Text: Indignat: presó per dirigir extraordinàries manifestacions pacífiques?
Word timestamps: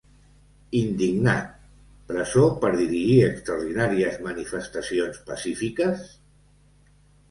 Indignat: 0.79 1.51
presó 2.13 2.47
per 2.65 2.73
dirigir 2.81 3.21
extraordinàries 3.29 4.21
manifestacions 4.33 5.25
pacífiques? 5.33 6.07